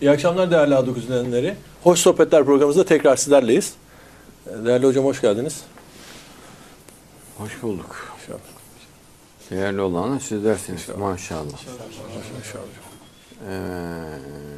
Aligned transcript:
İyi 0.00 0.10
akşamlar 0.10 0.50
değerli 0.50 0.74
A9 0.74 1.06
dinleyenleri. 1.06 1.56
Hoş 1.82 2.00
Sohbetler 2.00 2.44
programımızda 2.44 2.84
tekrar 2.84 3.16
sizlerleyiz. 3.16 3.74
Değerli 4.46 4.86
hocam 4.86 5.04
hoş 5.04 5.20
geldiniz. 5.20 5.62
Hoş 7.38 7.62
bulduk. 7.62 8.16
İnşallah. 8.20 8.40
Değerli 9.50 9.80
olanı 9.80 10.20
sizlersiniz 10.20 10.80
İnşallah. 10.80 10.98
maşallah. 10.98 11.60
İnşallah. 12.38 12.64
Evet. 13.50 14.55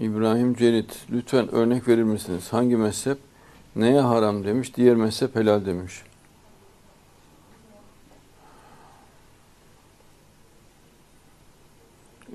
İbrahim 0.00 0.54
Cerit, 0.54 1.06
lütfen 1.10 1.54
örnek 1.54 1.88
verir 1.88 2.02
misiniz? 2.02 2.52
Hangi 2.52 2.76
mezhep 2.76 3.18
neye 3.76 4.00
haram 4.00 4.44
demiş, 4.44 4.76
diğer 4.76 4.96
mezhep 4.96 5.36
helal 5.36 5.66
demiş. 5.66 6.02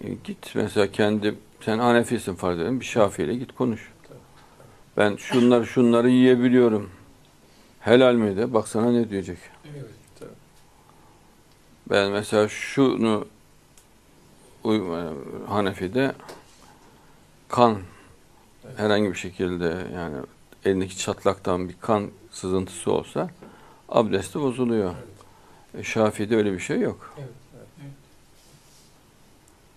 E, 0.04 0.14
git 0.24 0.56
mesela 0.56 0.92
kendi, 0.92 1.36
sen 1.62 1.80
Hanefisin 1.80 2.36
farz 2.36 2.58
edelim, 2.58 2.80
bir 2.80 2.86
Şafii'yle 2.86 3.36
git 3.36 3.56
konuş. 3.56 3.92
Ben 4.98 5.16
şunları 5.16 5.68
şunları 5.68 6.10
yiyebiliyorum. 6.10 6.90
Helal 7.80 8.16
mi 8.16 8.38
de 8.38 8.54
baksana 8.54 8.92
ne 8.92 9.10
diyecek. 9.10 9.38
Ben 11.90 12.12
mesela 12.12 12.48
şunu 12.48 13.28
Hanefi'de 15.48 16.14
kan 17.54 17.78
herhangi 18.78 19.10
bir 19.10 19.16
şekilde 19.16 19.88
yani 19.96 20.16
elindeki 20.66 20.98
çatlaktan 20.98 21.70
bir 21.70 21.76
kan 21.82 22.10
sızıntısı 22.32 22.92
olsa 22.92 23.30
abdesti 23.90 24.40
bozuluyor. 24.40 24.96
E, 25.78 25.84
Şafii'de 25.84 26.36
öyle 26.36 26.54
bir 26.54 26.60
şey 26.60 26.80
yok. 26.80 27.16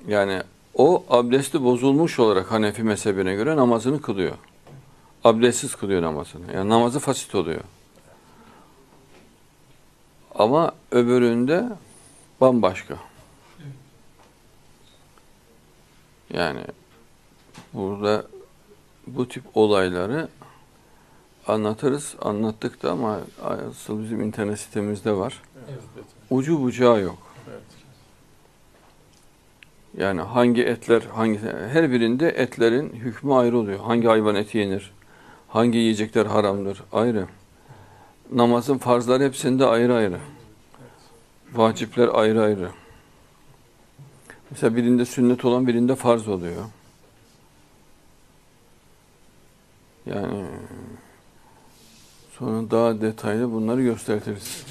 Yani 0.09 0.43
o 0.75 1.05
abdesti 1.09 1.65
bozulmuş 1.65 2.19
olarak 2.19 2.51
Hanefi 2.51 2.83
mezhebine 2.83 3.35
göre 3.35 3.57
namazını 3.57 4.03
kılıyor. 4.03 4.37
Abdestsiz 5.25 5.75
kılıyor 5.75 6.03
namazını. 6.03 6.53
Yani 6.53 6.69
namazı 6.69 6.99
fasit 6.99 7.35
oluyor. 7.35 7.61
Ama 10.35 10.73
öbüründe 10.91 11.69
bambaşka. 12.41 12.97
Yani 16.33 16.61
burada 17.77 18.27
bu 19.07 19.29
tip 19.29 19.45
olayları 19.55 20.29
anlatırız. 21.47 22.15
Anlattık 22.23 22.83
da 22.83 22.91
ama 22.93 23.21
asıl 23.71 24.03
bizim 24.03 24.23
internet 24.23 24.59
sitemizde 24.59 25.13
var. 25.13 25.43
Ucu 26.31 26.63
bucağı 26.63 27.01
yok. 27.01 27.19
Evet. 27.51 27.63
Yani 29.97 30.21
hangi 30.21 30.63
etler, 30.63 31.03
hangi 31.15 31.41
her 31.73 31.91
birinde 31.91 32.29
etlerin 32.29 32.91
hükmü 32.91 33.35
ayrı 33.35 33.59
oluyor. 33.59 33.79
Hangi 33.79 34.07
hayvan 34.07 34.35
eti 34.35 34.59
yenir? 34.59 34.93
Hangi 35.49 35.79
yiyecekler 35.79 36.27
haramdır? 36.27 36.83
Ayrı. 36.93 37.27
Namazın 38.33 38.79
farzları 38.79 39.25
hepsinde 39.25 39.67
ayrı 39.67 39.95
ayrı. 39.95 40.19
Vacipler 41.53 42.09
ayrı 42.09 42.43
ayrı. 42.43 42.71
Mesela 44.51 44.77
birinde 44.77 45.05
sünnet 45.05 45.45
olan 45.45 45.67
birinde 45.67 45.95
farz 45.95 46.29
oluyor. 46.29 46.63
Yani 50.07 50.45
sonra 52.39 52.71
daha 52.71 53.01
detaylı 53.01 53.53
bunları 53.53 53.83
gösteririz. 53.83 54.65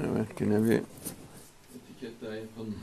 Evet 0.00 0.40
yine 0.40 0.64
bir 0.64 0.82
etiket 1.76 2.22
daha 2.22 2.34
yapalım. 2.34 2.74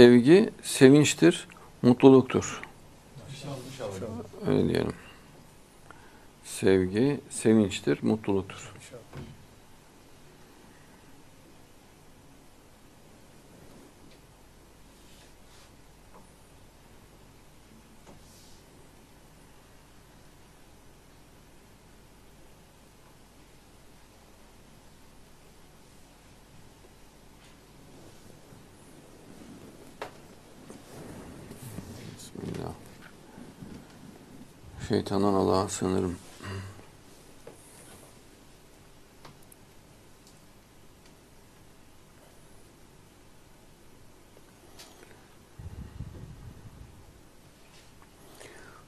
Sevgi 0.00 0.50
sevinçtir, 0.62 1.48
mutluluktur. 1.82 2.62
Öyle 4.46 4.68
diyelim. 4.68 4.92
Sevgi 6.44 7.20
sevinçtir, 7.30 7.98
mutluluktur. 8.02 8.72
Şeytandan 34.90 35.34
Allah'a 35.34 35.68
sığınırım. 35.68 36.16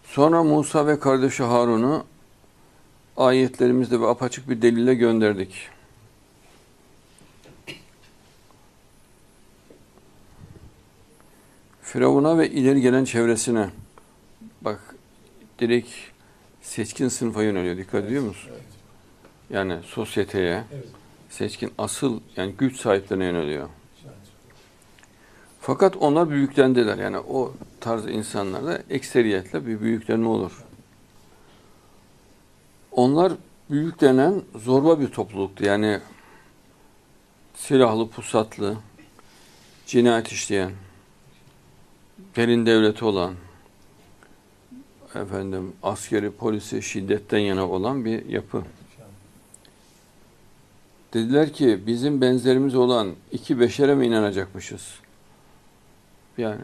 Sonra 0.04 0.42
Musa 0.42 0.86
ve 0.86 1.00
kardeşi 1.00 1.42
Harun'u 1.42 2.04
ayetlerimizde 3.16 4.00
ve 4.00 4.06
apaçık 4.06 4.48
bir 4.48 4.62
delille 4.62 4.94
gönderdik. 4.94 5.69
Firavun'a 11.82 12.38
ve 12.38 12.50
ileri 12.50 12.80
gelen 12.80 13.04
çevresine 13.04 13.70
bak 14.60 14.92
direkt 15.62 15.90
seçkin 16.62 17.08
sınıfa 17.08 17.42
yöneliyor. 17.42 17.76
Dikkat 17.76 18.04
ediyor 18.04 18.22
musun? 18.22 18.50
Yani 19.50 19.78
sosyeteye, 19.84 20.64
seçkin 21.30 21.72
asıl 21.78 22.20
yani 22.36 22.52
güç 22.52 22.80
sahiplerine 22.80 23.24
yöneliyor. 23.24 23.68
Fakat 25.60 25.96
onlar 25.96 26.30
büyüklendiler. 26.30 26.98
Yani 26.98 27.18
o 27.18 27.52
tarz 27.80 28.06
insanlarda 28.06 28.82
ekseriyetle 28.90 29.66
bir 29.66 29.80
büyüklenme 29.80 30.28
olur. 30.28 30.64
Onlar 32.92 33.32
büyüklenen 33.70 34.42
zorba 34.54 35.00
bir 35.00 35.08
topluluktu. 35.08 35.64
Yani 35.64 36.00
silahlı, 37.54 38.08
pusatlı, 38.08 38.76
cinayet 39.87 40.28
işleyen, 40.28 40.72
derin 42.37 42.66
devleti 42.66 43.04
olan, 43.04 43.34
efendim 45.17 45.73
askeri, 45.82 46.31
polisi 46.31 46.82
şiddetten 46.82 47.38
yana 47.38 47.69
olan 47.69 48.05
bir 48.05 48.26
yapı. 48.26 48.62
Dediler 51.14 51.53
ki 51.53 51.81
bizim 51.87 52.20
benzerimiz 52.20 52.75
olan 52.75 53.12
iki 53.32 53.61
beşere 53.61 53.94
mi 53.94 54.06
inanacakmışız? 54.06 54.94
Yani 56.38 56.61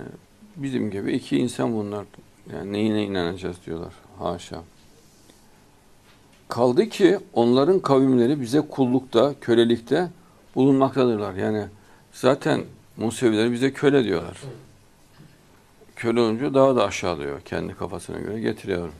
bizim 0.56 0.91
gibi 0.91 1.12
iki 1.12 1.39
insan 1.39 1.73
bunlar. 1.73 2.05
Yani 2.53 2.73
neyine 2.73 3.05
inanacağız 3.05 3.56
diyorlar. 3.67 3.93
Haşa. 4.19 4.62
Kaldı 6.49 6.89
ki 6.89 7.19
onların 7.33 7.81
kavimleri 7.81 8.41
bize 8.41 8.61
kullukta, 8.61 9.35
kölelikte 9.41 10.09
bulunmaktadırlar. 10.55 11.35
Yani 11.35 11.65
zaten 12.12 12.65
Museviler 12.97 13.53
bize 13.53 13.73
köle 13.73 14.05
diyorlar. 14.05 14.39
Köle 15.99 16.21
olunca 16.21 16.55
daha 16.55 16.77
da 16.77 16.85
aşağılıyor. 16.85 17.41
Kendi 17.41 17.75
kafasına 17.75 18.19
göre 18.19 18.41
getiriyor. 18.41 18.93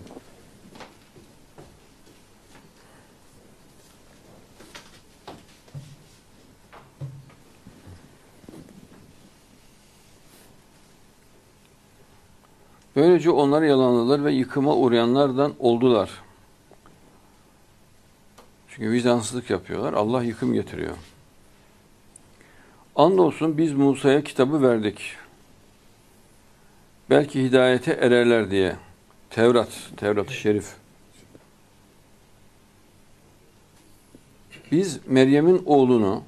Böylece 12.97 13.31
onlar 13.31 13.63
yalanlılar 13.63 14.25
ve 14.25 14.33
yıkıma 14.33 14.77
uğrayanlardan 14.77 15.55
oldular. 15.59 16.11
Çünkü 18.69 18.91
vicdansızlık 18.91 19.51
yapıyorlar. 19.51 19.93
Allah 19.93 20.23
yıkım 20.23 20.53
getiriyor. 20.53 20.97
Andolsun 22.97 23.59
biz 23.59 23.73
Musa'ya 23.73 24.25
kitabı 24.25 24.63
verdik. 24.63 25.17
Belki 27.11 27.45
hidayete 27.45 27.93
ererler 27.93 28.51
diye. 28.51 28.77
Tevrat, 29.31 29.69
Tevrat-ı 29.97 30.33
Şerif. 30.33 30.75
Biz 34.73 35.01
Meryem'in 35.07 35.63
oğlunu 35.67 36.23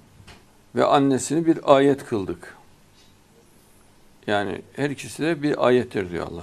ve 0.75 0.85
annesini 0.85 1.47
bir 1.47 1.77
ayet 1.77 2.05
kıldık. 2.05 2.57
Yani 4.27 4.63
her 4.77 4.91
ikisi 4.91 5.23
de 5.23 5.43
bir 5.43 5.67
ayettir 5.67 6.11
diyor 6.11 6.27
Allah. 6.27 6.43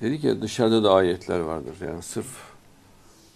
Dedik 0.00 0.24
ya 0.24 0.42
dışarıda 0.42 0.84
da 0.84 0.94
ayetler 0.94 1.40
vardır. 1.40 1.74
Yani 1.86 2.02
sırf 2.02 2.26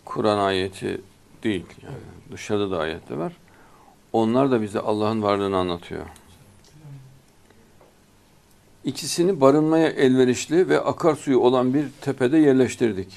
Kur'an 0.04 0.38
ayeti 0.38 1.00
değil. 1.42 1.66
Yani 1.82 1.96
dışarıda 2.32 2.70
da 2.70 2.78
ayetler 2.78 3.16
var. 3.16 3.32
Onlar 4.12 4.50
da 4.50 4.62
bize 4.62 4.80
Allah'ın 4.80 5.22
varlığını 5.22 5.56
anlatıyor. 5.56 6.06
İkisini 8.84 9.40
barınmaya 9.40 9.88
elverişli 9.88 10.68
ve 10.68 10.80
akarsuyu 10.80 11.38
olan 11.38 11.74
bir 11.74 11.86
tepede 12.00 12.38
yerleştirdik. 12.38 13.08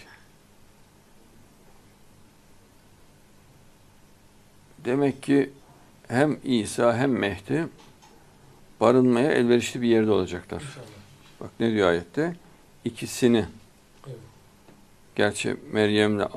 Demek 4.86 5.24
ki 5.24 5.50
hem 6.08 6.38
İsa 6.44 6.98
hem 6.98 7.12
Mehdi 7.12 7.68
barınmaya 8.80 9.32
elverişli 9.32 9.82
bir 9.82 9.88
yerde 9.88 10.12
olacaklar. 10.12 10.64
Bak 11.40 11.50
ne 11.60 11.72
diyor 11.72 11.90
ayette? 11.90 12.36
İkisini. 12.86 13.46
Evet. 14.08 14.18
Gerçi 15.16 15.58
Meryem'le 15.72 16.28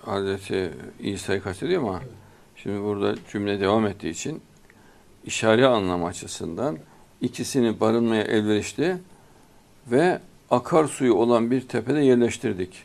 Hazreti 0.00 0.72
İsa'yı 1.00 1.42
kastediyor 1.42 1.82
ama 1.82 1.98
Evet. 2.02 2.12
şimdi 2.56 2.82
burada 2.82 3.14
cümle 3.32 3.60
devam 3.60 3.86
ettiği 3.86 4.10
için 4.10 4.42
işare 5.24 5.66
anlam 5.66 6.04
açısından 6.04 6.78
ikisini 7.20 7.80
barınmaya 7.80 8.22
elverişli 8.22 8.96
ve 9.86 10.20
akarsuyu 10.50 11.14
olan 11.14 11.50
bir 11.50 11.68
tepede 11.68 12.00
yerleştirdik. 12.00 12.84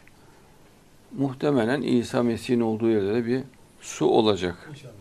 Muhtemelen 1.18 1.82
İsa 1.82 2.24
Mesih'in 2.24 2.60
olduğu 2.60 2.90
yerde 2.90 3.14
de 3.14 3.26
bir 3.26 3.44
su 3.82 4.06
olacak. 4.06 4.70
İnşallah. 4.70 4.94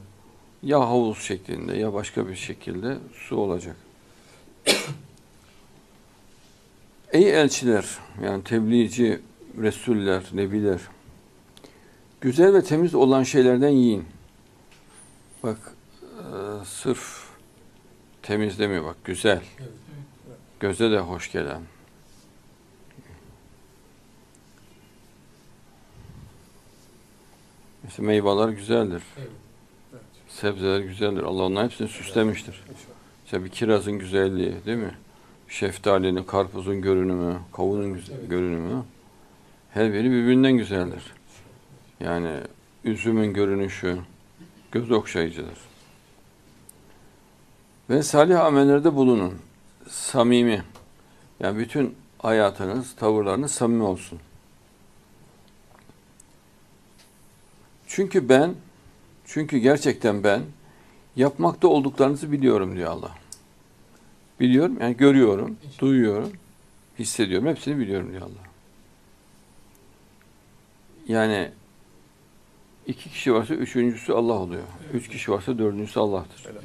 Ya 0.62 0.80
havuz 0.80 1.18
şeklinde 1.18 1.76
ya 1.76 1.94
başka 1.94 2.28
bir 2.28 2.34
şekilde 2.34 2.96
su 3.14 3.36
olacak. 3.36 3.76
Ey 7.12 7.40
elçiler, 7.40 7.98
yani 8.24 8.44
tebliğci, 8.44 9.20
resuller, 9.60 10.22
nebiler, 10.32 10.80
güzel 12.20 12.54
ve 12.54 12.62
temiz 12.62 12.94
olan 12.94 13.22
şeylerden 13.22 13.68
yiyin. 13.68 14.04
Bak, 15.42 15.58
e, 16.02 16.64
sırf 16.64 17.23
temiz 18.24 18.58
demiyor 18.58 18.84
bak, 18.84 18.96
güzel. 19.04 19.42
Göze 20.60 20.90
de 20.90 20.98
hoş 20.98 21.32
gelen. 21.32 21.62
Mesela 27.82 28.06
meyveler 28.06 28.48
güzeldir. 28.48 29.02
Sebzeler 30.28 30.80
güzeldir. 30.80 31.22
Allah 31.22 31.42
onların 31.42 31.64
hepsini 31.64 31.88
süslemiştir. 31.88 32.62
İşte 33.24 33.44
bir 33.44 33.48
kirazın 33.48 33.92
güzelliği 33.92 34.54
değil 34.66 34.78
mi? 34.78 34.94
Şeftalinin, 35.48 36.22
karpuzun 36.22 36.82
görünümü, 36.82 37.38
kavunun 37.52 38.00
görünümü. 38.28 38.84
Her 39.70 39.92
biri 39.92 40.10
birbirinden 40.10 40.52
güzeldir. 40.52 41.12
Yani 42.00 42.40
üzümün 42.84 43.34
görünüşü 43.34 43.98
göz 44.72 44.90
okşayıcıdır. 44.90 45.73
Ve 47.90 48.02
salih 48.02 48.40
amellerde 48.40 48.94
bulunun. 48.94 49.34
Samimi. 49.88 50.64
Yani 51.40 51.58
bütün 51.58 51.96
hayatınız, 52.18 52.96
tavırlarınız 52.96 53.52
samimi 53.52 53.82
olsun. 53.82 54.18
Çünkü 57.86 58.28
ben, 58.28 58.54
çünkü 59.24 59.58
gerçekten 59.58 60.24
ben 60.24 60.42
yapmakta 61.16 61.68
olduklarınızı 61.68 62.32
biliyorum 62.32 62.76
diyor 62.76 62.90
Allah. 62.90 63.10
Biliyorum, 64.40 64.76
yani 64.80 64.96
görüyorum, 64.96 65.56
duyuyorum, 65.78 66.32
hissediyorum, 66.98 67.48
hepsini 67.48 67.78
biliyorum 67.78 68.10
diyor 68.10 68.22
Allah. 68.22 68.48
Yani 71.08 71.50
iki 72.86 73.10
kişi 73.10 73.34
varsa 73.34 73.54
üçüncüsü 73.54 74.12
Allah 74.12 74.32
oluyor. 74.32 74.62
Üç 74.92 75.08
kişi 75.08 75.32
varsa 75.32 75.58
dördüncüsü 75.58 76.00
Allah'tır. 76.00 76.44
Helal. 76.44 76.62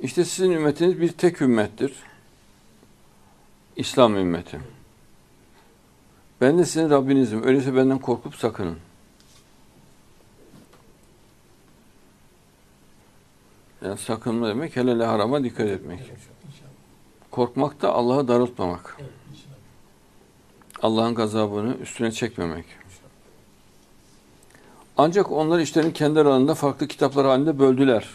İşte 0.00 0.24
sizin 0.24 0.50
ümmetiniz 0.50 1.00
bir 1.00 1.12
tek 1.12 1.42
ümmettir. 1.42 1.94
İslam 3.76 4.16
ümmeti. 4.16 4.60
Ben 6.40 6.58
de 6.58 6.64
sizin 6.64 6.90
Rabbinizim. 6.90 7.44
Öyleyse 7.44 7.76
benden 7.76 7.98
korkup 7.98 8.34
sakının. 8.34 8.78
Yani 13.84 13.98
sakınma 13.98 14.48
demek 14.48 14.76
helale 14.76 15.04
harama 15.04 15.44
dikkat 15.44 15.66
etmek. 15.66 16.00
Korkmak 17.30 17.82
da 17.82 17.92
Allah'ı 17.92 18.28
darıltmamak. 18.28 18.96
Allah'ın 20.82 21.14
gazabını 21.14 21.74
üstüne 21.74 22.12
çekmemek. 22.12 22.64
Ancak 24.96 25.32
onlar 25.32 25.58
işlerini 25.58 25.92
kendi 25.92 26.20
aralarında 26.20 26.54
farklı 26.54 26.88
kitaplar 26.88 27.26
halinde 27.26 27.58
böldüler. 27.58 28.08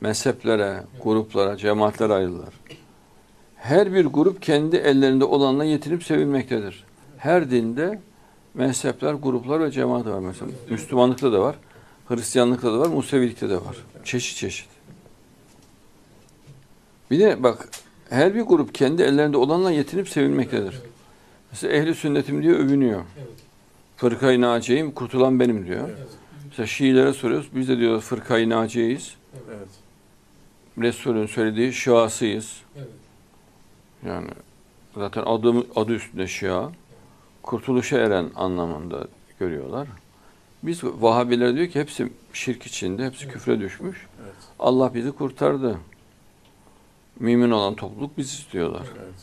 Mezheplere, 0.00 0.84
gruplara, 1.02 1.56
cemaatlere 1.56 2.12
ayrıldılar. 2.12 2.54
Her 3.56 3.94
bir 3.94 4.04
grup 4.04 4.42
kendi 4.42 4.76
ellerinde 4.76 5.24
olanla 5.24 5.64
yetinip 5.64 6.04
sevilmektedir. 6.04 6.84
Her 7.16 7.50
dinde 7.50 8.00
mezhepler, 8.54 9.14
gruplar 9.14 9.60
ve 9.60 9.70
cemaat 9.70 10.06
var 10.06 10.18
mesela. 10.18 10.50
Müslümanlıkta 10.70 11.32
da 11.32 11.40
var, 11.40 11.56
Hristiyanlıkta 12.08 12.72
da 12.72 12.78
var, 12.78 12.86
Musevilikte 12.86 13.50
de 13.50 13.56
var. 13.56 13.76
Çeşit 14.04 14.36
çeşit. 14.36 14.68
Bir 17.10 17.20
de 17.20 17.42
bak 17.42 17.68
her 18.10 18.34
bir 18.34 18.40
grup 18.40 18.74
kendi 18.74 19.02
ellerinde 19.02 19.36
olanla 19.36 19.70
yetinip 19.70 20.08
sevilmektedir. 20.08 20.72
Evet. 20.72 20.82
Mesela 21.50 21.72
ehli 21.72 21.94
sünnetim 21.94 22.42
diye 22.42 22.52
övünüyor. 22.52 23.02
Fırkayı 23.96 24.40
naciye'yim, 24.40 24.90
kurtulan 24.90 25.40
benim 25.40 25.66
diyor. 25.66 25.88
Mesela 26.44 26.66
Şiilere 26.66 27.12
soruyoruz. 27.12 27.48
Biz 27.54 27.68
de 27.68 27.78
diyoruz 27.78 28.04
fırkayı 28.04 28.50
naciyeyiz. 28.50 29.14
Evet. 29.48 29.68
Resulün 30.80 31.26
söylediği 31.26 31.72
şiasıyız. 31.72 32.56
Evet. 32.76 32.88
Yani 34.06 34.28
zaten 34.94 35.22
adı, 35.26 35.66
adı 35.76 35.92
üstünde 35.92 36.26
şia. 36.26 36.68
Kurtuluşa 37.42 37.98
eren 37.98 38.30
anlamında 38.36 39.06
görüyorlar. 39.40 39.88
Biz 40.62 40.84
Vahabiler 40.84 41.54
diyor 41.54 41.68
ki 41.68 41.80
hepsi 41.80 42.12
şirk 42.32 42.66
içinde, 42.66 43.06
hepsi 43.06 43.24
Evet. 43.24 43.34
küfre 43.34 43.60
düşmüş. 43.60 44.06
Evet. 44.22 44.34
Allah 44.58 44.94
bizi 44.94 45.12
kurtardı. 45.12 45.78
Mümin 47.20 47.50
olan 47.50 47.74
topluluk 47.74 48.18
biz 48.18 48.32
istiyorlar. 48.32 48.86
Evet. 48.98 49.14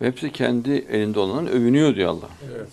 Ve 0.00 0.06
hepsi 0.06 0.32
kendi 0.32 0.70
elinde 0.70 1.20
olanın 1.20 1.46
övünüyor 1.46 1.94
diyor 1.94 2.10
Allah. 2.10 2.28
Evet. 2.56 2.68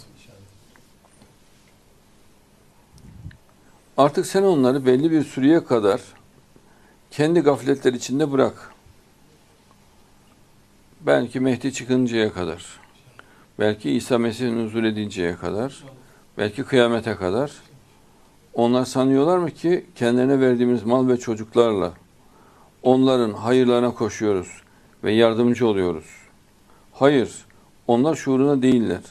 Artık 3.98 4.26
sen 4.26 4.44
onları 4.44 4.86
belli 4.86 5.12
bir 5.12 5.24
süreye 5.24 5.64
kadar 5.64 6.02
kendi 7.12 7.39
gafletler 7.39 7.94
içinde 7.94 8.32
bırak. 8.32 8.74
Belki 11.01 11.39
Mehdi 11.39 11.74
çıkıncaya 11.74 12.34
kadar. 12.34 12.66
Belki 13.60 13.92
İsa 13.92 14.18
Mesih 14.18 14.51
nuzul 14.51 14.84
edinceye 14.84 15.36
kadar. 15.36 15.84
Belki 16.38 16.63
kıyamete 16.63 17.16
kadar. 17.16 17.51
Onlar 18.54 18.86
sanıyorlar 18.86 19.38
mı 19.38 19.51
ki 19.51 19.86
kendilerine 19.96 20.39
verdiğimiz 20.39 20.84
mal 20.84 21.08
ve 21.08 21.18
çocuklarla 21.18 21.94
onların 22.84 23.34
hayırlarına 23.34 23.94
koşuyoruz 23.94 24.62
ve 25.04 25.12
yardımcı 25.12 25.68
oluyoruz. 25.68 26.06
Hayır, 26.94 27.46
onlar 27.88 28.16
şuuruna 28.16 28.62
değiller. 28.62 29.01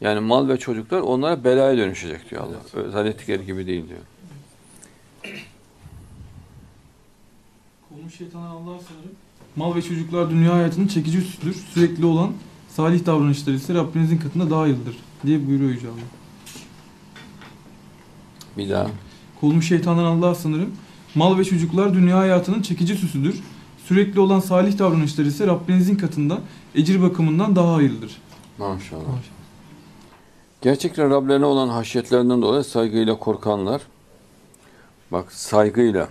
Yani 0.00 0.20
mal 0.20 0.48
ve 0.48 0.56
çocuklar 0.56 1.00
onlara 1.00 1.44
belaya 1.44 1.76
dönüşecek 1.76 2.30
diyor 2.30 2.42
Allah. 2.42 2.90
Zannettikleri 2.90 3.46
gibi 3.46 3.66
değil 3.66 3.88
diyor. 3.88 4.00
Kovmuş 7.94 8.14
şeytanlar 8.14 8.48
Allah'a 8.48 8.78
sanırım. 8.80 9.12
Mal 9.56 9.74
ve 9.74 9.82
çocuklar 9.82 10.30
dünya 10.30 10.54
hayatının 10.54 10.86
çekici 10.86 11.18
üstüdür. 11.18 11.54
Sürekli 11.54 12.06
olan 12.06 12.32
salih 12.68 13.06
davranışlar 13.06 13.52
ise 13.52 13.74
Rabbinizin 13.74 14.18
katında 14.18 14.50
daha 14.50 14.60
hayırlıdır 14.60 14.96
diye 15.26 15.46
buyuruyor 15.46 15.70
Yüce 15.70 15.88
Allah. 15.88 15.96
Bir 18.58 18.70
daha. 18.70 18.86
Kovmuş 19.40 19.68
şeytandan 19.68 20.04
Allah'a 20.04 20.34
sanırım. 20.34 20.70
Mal 21.14 21.38
ve 21.38 21.44
çocuklar 21.44 21.94
dünya 21.94 22.18
hayatının 22.18 22.62
çekici 22.62 22.96
süsüdür. 22.96 23.40
Sürekli 23.84 24.20
olan 24.20 24.40
salih 24.40 24.78
davranışlar 24.78 25.24
ise 25.24 25.46
Rabbinizin 25.46 25.96
katında 25.96 26.38
ecir 26.74 27.02
bakımından 27.02 27.56
daha 27.56 27.74
hayırlıdır. 27.74 28.16
Maşallah. 28.58 29.02
Gerçekten 30.62 31.10
Rablerine 31.10 31.44
olan 31.44 31.68
haşyetlerinden 31.68 32.42
dolayı 32.42 32.64
saygıyla 32.64 33.18
korkanlar, 33.18 33.82
bak 35.12 35.32
saygıyla, 35.32 36.08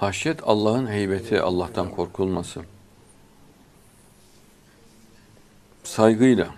haşyet 0.00 0.40
Allah'ın 0.42 0.86
heybeti, 0.86 1.40
Allah'tan 1.40 1.90
korkulması. 1.90 2.60
Saygıyla, 5.84 6.48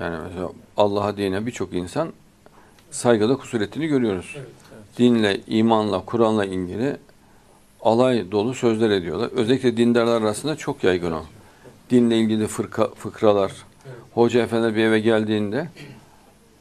yani 0.00 0.16
mesela 0.28 0.48
Allah'a 0.76 1.16
dine 1.16 1.46
birçok 1.46 1.74
insan 1.74 2.12
saygıda 2.90 3.36
kusur 3.36 3.60
ettiğini 3.60 3.86
görüyoruz. 3.86 4.36
Dinle, 4.98 5.40
imanla, 5.46 6.04
Kur'an'la 6.04 6.44
ilgili 6.44 6.96
alay 7.82 8.30
dolu 8.30 8.54
sözler 8.54 8.90
ediyorlar. 8.90 9.30
Özellikle 9.32 9.76
dindarlar 9.76 10.22
arasında 10.22 10.56
çok 10.56 10.84
yaygın 10.84 11.12
o. 11.12 11.22
Dinle 11.90 12.18
ilgili 12.18 12.46
fırka, 12.46 12.88
fıkralar. 12.88 13.52
Hoca 14.14 14.42
efendi 14.42 14.76
bir 14.76 14.84
eve 14.84 15.00
geldiğinde 15.00 15.68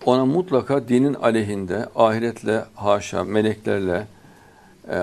ona 0.06 0.26
mutlaka 0.26 0.88
dinin 0.88 1.14
aleyhinde, 1.14 1.90
ahiretle, 1.96 2.66
haşa, 2.76 3.24
meleklerle 3.24 4.08
e, 4.90 4.98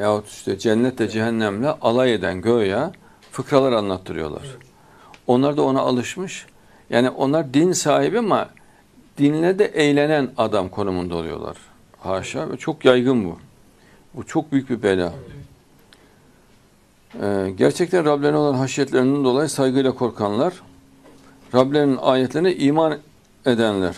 yahut 0.00 0.28
işte 0.28 0.58
cennetle, 0.58 1.08
cehennemle 1.08 1.68
alay 1.68 2.14
eden 2.14 2.40
göğe 2.40 2.90
fıkralar 3.32 3.72
anlattırıyorlar. 3.72 4.42
Onlar 5.26 5.56
da 5.56 5.62
ona 5.62 5.80
alışmış. 5.80 6.46
Yani 6.90 7.10
onlar 7.10 7.54
din 7.54 7.72
sahibi 7.72 8.18
ama 8.18 8.48
dinle 9.18 9.58
de 9.58 9.64
eğlenen 9.64 10.30
adam 10.36 10.68
konumunda 10.68 11.14
oluyorlar. 11.14 11.56
Haşa 11.98 12.50
ve 12.50 12.56
çok 12.56 12.84
yaygın 12.84 13.24
bu. 13.24 13.38
Bu 14.14 14.26
çok 14.26 14.52
büyük 14.52 14.70
bir 14.70 14.82
bela. 14.82 15.12
Ee, 17.22 17.50
gerçekten 17.58 18.04
Rablerine 18.04 18.36
olan 18.36 18.54
haşyetlerinden 18.54 19.24
dolayı 19.24 19.48
saygıyla 19.48 19.92
korkanlar, 19.92 20.54
Rablerinin 21.54 21.96
ayetlerine 21.96 22.54
iman 22.54 22.98
edenler. 23.46 23.96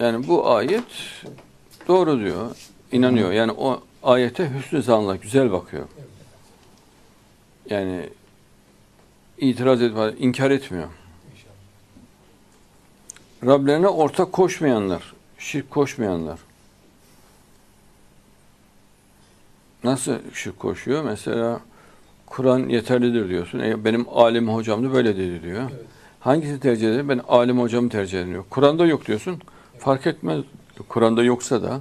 Yani 0.00 0.28
bu 0.28 0.50
ayet 0.50 0.84
doğru 1.88 2.20
diyor, 2.20 2.50
inanıyor. 2.94 3.32
Yani 3.32 3.52
o 3.52 3.82
ayete 4.02 4.50
hüsnü 4.50 4.82
zanla, 4.82 5.16
güzel 5.16 5.52
bakıyor. 5.52 5.84
Yani 7.70 8.08
itiraz 9.38 9.82
etmiyor, 9.82 10.12
inkar 10.18 10.50
etmiyor. 10.50 10.88
Rablerine 13.46 13.88
ortak 13.88 14.32
koşmayanlar, 14.32 15.14
şirk 15.38 15.70
koşmayanlar. 15.70 16.38
Nasıl 19.84 20.14
şirk 20.34 20.58
koşuyor? 20.58 21.04
Mesela 21.04 21.60
Kur'an 22.26 22.68
yeterlidir 22.68 23.28
diyorsun. 23.28 23.58
E, 23.58 23.84
benim 23.84 24.06
alim 24.08 24.48
hocam 24.48 24.84
da 24.84 24.92
böyle 24.92 25.16
dedi 25.16 25.42
diyor. 25.42 25.70
Hangisini 26.20 26.60
tercih 26.60 26.88
eder? 26.88 27.08
Ben 27.08 27.20
alim 27.28 27.60
hocamı 27.60 27.88
tercih 27.88 28.22
ederim. 28.22 28.44
Kur'an'da 28.50 28.86
yok 28.86 29.06
diyorsun. 29.06 29.40
Fark 29.78 30.06
etmez. 30.06 30.44
Kur'an'da 30.88 31.22
yoksa 31.22 31.62
da 31.62 31.80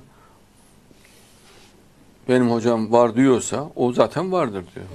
benim 2.29 2.51
hocam 2.51 2.91
var 2.91 3.15
diyorsa 3.15 3.69
o 3.75 3.93
zaten 3.93 4.31
vardır 4.31 4.65
diyor. 4.75 4.85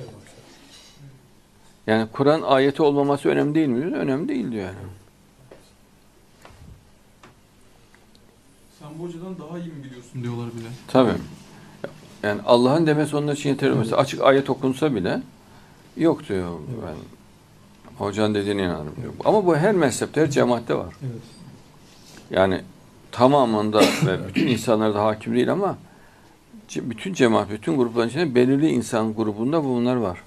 Yani 1.87 2.09
Kur'an 2.13 2.43
ayeti 2.43 2.83
olmaması 2.83 3.29
önemli 3.29 3.55
değil 3.55 3.69
mi? 3.69 3.97
Önemli 3.97 4.29
değil 4.29 4.53
diyor 4.53 4.65
yani. 4.65 4.77
Sen 8.79 8.89
bu 8.99 9.05
hocadan 9.05 9.39
daha 9.39 9.59
iyi 9.59 9.69
mi 9.69 9.85
biliyorsun 9.85 10.23
diyorlar 10.23 10.47
bile. 10.47 10.69
Tabii. 10.89 11.13
Yani 12.23 12.41
Allah'ın 12.47 12.87
demesi 12.87 13.17
onun 13.17 13.35
için 13.35 13.49
yeterli. 13.49 13.75
Mesela 13.75 13.97
açık 13.97 14.23
ayet 14.23 14.51
okunsa 14.51 14.95
bile 14.95 15.23
yok 15.97 16.29
diyor. 16.29 16.59
Ben 16.87 16.95
hocanın 18.05 18.35
dediğine 18.35 18.63
inanırım 18.63 18.97
diyor. 19.03 19.13
Ama 19.25 19.47
bu 19.47 19.57
her 19.57 19.75
mezhepte, 19.75 20.21
her 20.21 20.31
cemaatte 20.31 20.75
var. 20.75 20.95
Evet. 21.03 21.23
Yani 22.31 22.61
tamamında 23.13 23.81
ve 23.81 24.29
bütün 24.29 24.47
insanlarda 24.47 25.05
hakim 25.05 25.35
değil 25.35 25.53
ama 25.53 25.79
bütün 26.77 27.13
cemaat, 27.13 27.51
bütün 27.51 27.77
grupların 27.77 28.09
içinde 28.09 28.35
belirli 28.35 28.69
insan 28.69 29.15
grubunda 29.15 29.65
bunlar 29.65 29.97
var. 29.97 30.19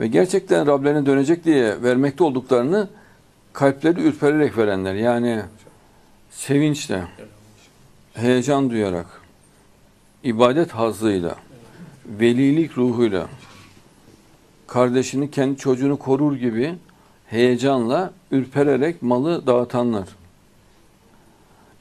Ve 0.00 0.06
gerçekten 0.06 0.66
Rablerine 0.66 1.06
dönecek 1.06 1.44
diye 1.44 1.82
vermekte 1.82 2.24
olduklarını 2.24 2.88
kalpleri 3.52 4.00
ürpererek 4.00 4.58
verenler. 4.58 4.94
Yani 4.94 5.42
sevinçle, 6.30 7.04
heyecan 8.14 8.70
duyarak, 8.70 9.06
ibadet 10.24 10.70
hazzıyla, 10.70 11.36
velilik 12.06 12.78
ruhuyla, 12.78 13.28
kardeşini, 14.66 15.30
kendi 15.30 15.56
çocuğunu 15.56 15.98
korur 15.98 16.36
gibi 16.36 16.74
heyecanla, 17.26 18.12
ürpererek 18.30 19.02
malı 19.02 19.46
dağıtanlar. 19.46 20.08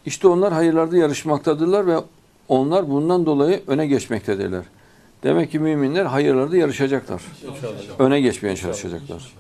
İşte 0.06 0.28
onlar 0.28 0.54
hayırlarda 0.54 0.98
yarışmaktadırlar 0.98 1.88
ve 1.88 1.98
onlar 2.48 2.90
bundan 2.90 3.26
dolayı 3.26 3.64
öne 3.68 3.88
geçmektedirler. 3.88 4.64
Demek 5.24 5.52
ki 5.52 5.60
müminler 5.60 6.06
hayırlarda 6.06 6.58
yarışacaklar. 6.58 7.22
İnşallah. 7.42 8.00
Öne 8.00 8.22
geçmeye 8.22 8.56
çalışacaklar. 8.56 9.34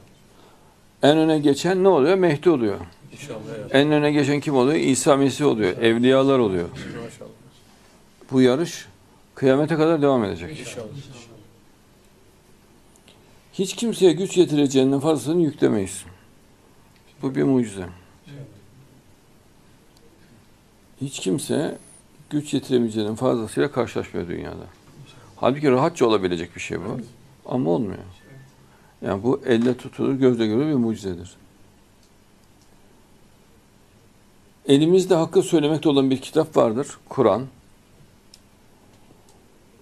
En 1.04 1.18
öne 1.18 1.39
geçen 1.39 1.84
ne 1.84 1.88
oluyor? 1.88 2.16
Mehdi 2.16 2.50
oluyor. 2.50 2.78
İnşallah. 3.12 3.39
En 3.72 3.92
öne 3.92 4.12
geçen 4.12 4.39
kim 4.39 4.56
oluyor? 4.56 4.80
İsa 4.80 5.18
Mesih 5.18 5.46
oluyor. 5.46 5.78
Evliyalar 5.78 6.39
oluyor. 6.39 6.70
Maşallah. 6.70 7.30
Bu 8.32 8.42
yarış 8.42 8.88
kıyamete 9.36 9.75
kadar 9.75 10.01
devam 10.01 10.24
edecek. 10.24 10.60
İnşallah. 10.60 10.86
Hiç 13.54 13.75
kimseye 13.75 14.12
güç 14.12 14.38
yetireceğinin 14.38 15.00
fazlasını 15.00 15.42
yüklemeyiz. 15.42 16.04
Bu 17.22 17.36
bir 17.36 17.44
mucize. 17.44 17.86
Hiç 21.01 21.20
kimse 21.20 21.77
güç 22.29 22.53
yetiremeyeceğinin 22.53 23.15
fazlasıyla 23.15 23.72
karşılaşmıyor 23.72 24.27
dünyada. 24.27 24.65
Halbuki 25.36 25.72
rahatça 25.72 26.06
olabilecek 26.06 26.56
bir 26.56 26.62
şey 26.62 26.79
bu. 26.79 27.00
Ama 27.46 27.70
olmuyor. 27.70 27.98
Yani 29.01 29.24
bu 29.24 29.41
elle 29.46 29.77
tutulur, 29.77 30.13
gözle 30.13 30.48
görülür 30.48 30.68
bir 30.68 30.74
mucizedir. 30.74 31.36
Elimizde 34.68 35.15
hakkı 35.15 35.41
söylemekte 35.41 35.89
olan 35.89 36.10
bir 36.10 36.22
kitap 36.22 36.58
vardır. 36.58 36.88
Kur'an. 37.10 37.46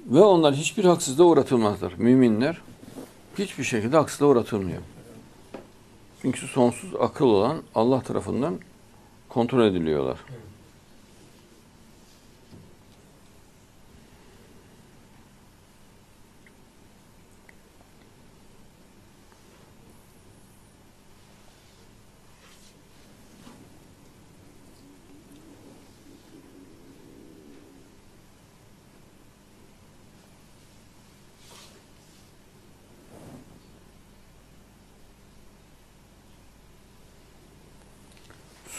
Ve 0.06 0.20
onlar 0.20 0.56
hiçbir 0.56 0.86
haksızlığa 0.86 1.28
uğratılmazlar. 1.28 1.94
Müminler 1.98 2.62
hiçbir 3.38 3.64
şekilde 3.64 3.98
haksızlığa 3.98 4.30
uğratılmıyor. 4.30 4.82
Çünkü 6.22 6.48
sonsuz 6.48 6.96
akıl 7.00 7.26
olan 7.26 7.62
Allah 7.76 8.02
tarafından 8.02 8.60
kontrol 9.30 9.66
ediliyorlar. 9.66 10.18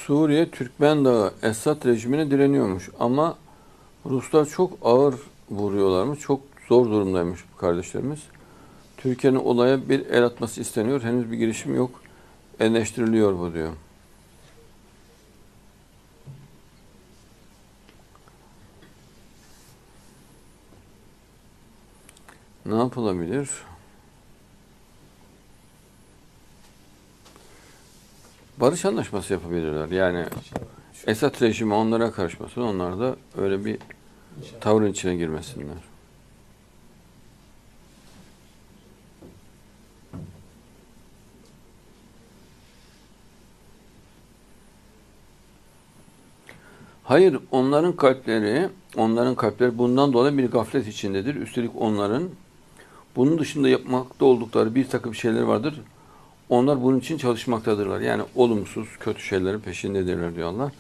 Suriye 0.09 0.51
Türkmen 0.51 1.05
Dağı 1.05 1.33
Esad 1.43 1.85
rejimine 1.85 2.31
direniyormuş 2.31 2.91
ama 3.01 3.39
Ruslar 4.07 4.47
çok 4.47 4.79
ağır 4.83 5.15
vuruyorlarmış. 5.51 6.19
Çok 6.19 6.41
zor 6.69 6.87
durumdaymış 6.87 7.41
bu 7.53 7.57
kardeşlerimiz. 7.57 8.21
Türkiye'nin 8.97 9.39
olaya 9.39 9.89
bir 9.89 10.07
el 10.07 10.25
atması 10.25 10.61
isteniyor. 10.61 11.03
Henüz 11.03 11.31
bir 11.31 11.37
girişim 11.37 11.75
yok. 11.75 11.91
Eleştiriliyor 12.61 13.39
bu 13.39 13.55
diyor. 13.55 13.73
Ne 22.67 22.75
yapılabilir? 22.75 23.51
Barış 28.61 28.85
anlaşması 28.85 29.33
yapabilirler. 29.33 29.89
Yani 29.89 30.25
Esad 31.07 31.43
rejimi 31.43 31.75
onlara 31.75 32.13
karışmasın. 32.13 32.61
Onlar 32.61 33.01
da 33.01 33.17
öyle 33.39 33.65
bir 33.65 33.79
tavrın 34.61 34.93
içine 34.93 35.17
girmesinler. 35.17 35.77
Hayır, 47.05 47.39
onların 47.51 47.97
kalpleri, 47.97 48.69
onların 48.97 49.35
kalpleri 49.35 49.79
bundan 49.79 50.13
dolayı 50.13 50.39
bir 50.39 50.51
gaflet 50.51 50.87
içindedir. 50.87 51.35
Üstelik 51.35 51.71
onların 51.77 52.29
bunun 53.17 53.39
dışında 53.39 53.69
yapmakta 53.69 54.25
oldukları 54.25 54.75
bir 54.75 54.89
takım 54.89 55.15
şeyler 55.15 55.43
vardır. 55.43 55.81
Onlar 56.49 56.83
bunun 56.83 56.99
için 56.99 57.19
çalışmaktadırlar. 57.19 58.01
Yani 58.01 58.23
olumsuz, 58.35 58.89
kötü 59.01 59.23
şeylerin 59.23 59.61
peşindedirler 59.61 60.37
diyorlar. 60.37 60.73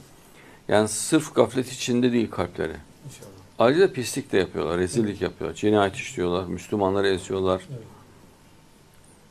Yani 0.69 0.89
sırf 0.89 1.35
gaflet 1.35 1.73
içinde 1.73 2.13
değil 2.13 2.31
kalpleri. 2.31 2.77
İnşallah. 3.07 3.29
Ayrıca 3.59 3.93
pislik 3.93 4.33
de 4.33 4.39
yapıyorlar, 4.39 4.79
rezillik 4.79 5.23
yapıyorlar, 5.23 5.57
cinayet 5.57 5.95
işliyorlar, 5.97 6.45
Müslümanları 6.47 7.09
eziyorlar. 7.09 7.63
Evet. 7.71 7.83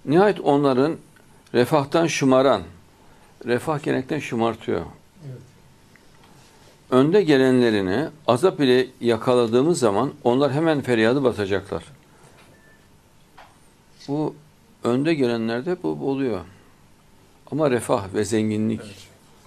Nihayet 0.06 0.40
onların 0.40 0.96
refahtan 1.54 2.08
şımaran, 2.08 2.62
refah 3.46 3.84
genellikle 3.84 4.22
şımartıyor. 4.22 4.82
Evet. 5.28 5.38
Önde 6.92 7.24
gelenlerini 7.24 8.08
azap 8.28 8.60
ile 8.60 8.88
yakaladığımız 9.02 9.80
zaman 9.80 10.14
onlar 10.24 10.52
hemen 10.52 10.82
feryadı 10.82 11.24
batacaklar. 11.24 11.84
Bu 14.08 14.36
önde 14.88 15.14
gelenlerde 15.14 15.78
bu 15.84 16.10
oluyor. 16.10 16.40
Ama 17.52 17.72
refah 17.72 18.14
ve 18.14 18.24
zenginlik 18.26 18.82
Evet. 18.86 18.96